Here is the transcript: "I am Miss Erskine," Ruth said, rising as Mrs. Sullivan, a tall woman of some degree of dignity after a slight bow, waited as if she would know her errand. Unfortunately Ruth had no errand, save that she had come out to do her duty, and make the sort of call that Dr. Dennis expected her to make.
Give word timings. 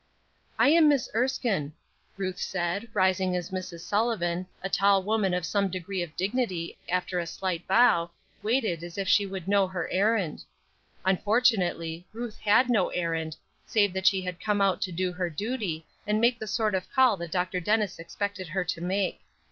"I 0.57 0.69
am 0.69 0.87
Miss 0.89 1.07
Erskine," 1.13 1.73
Ruth 2.17 2.39
said, 2.39 2.89
rising 2.91 3.35
as 3.35 3.51
Mrs. 3.51 3.81
Sullivan, 3.81 4.47
a 4.63 4.67
tall 4.67 5.03
woman 5.03 5.31
of 5.35 5.45
some 5.45 5.69
degree 5.69 6.01
of 6.01 6.17
dignity 6.17 6.75
after 6.89 7.19
a 7.19 7.27
slight 7.27 7.67
bow, 7.67 8.09
waited 8.41 8.83
as 8.83 8.97
if 8.97 9.07
she 9.07 9.27
would 9.27 9.47
know 9.47 9.67
her 9.67 9.87
errand. 9.91 10.43
Unfortunately 11.05 12.03
Ruth 12.13 12.39
had 12.39 12.67
no 12.67 12.89
errand, 12.89 13.37
save 13.67 13.93
that 13.93 14.07
she 14.07 14.23
had 14.23 14.39
come 14.39 14.59
out 14.59 14.81
to 14.81 14.91
do 14.91 15.13
her 15.13 15.29
duty, 15.29 15.85
and 16.07 16.19
make 16.19 16.39
the 16.39 16.47
sort 16.47 16.73
of 16.73 16.91
call 16.91 17.15
that 17.17 17.29
Dr. 17.31 17.59
Dennis 17.59 17.99
expected 17.99 18.47
her 18.47 18.63
to 18.65 18.81
make. 18.81 19.21